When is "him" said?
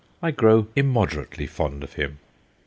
1.93-2.17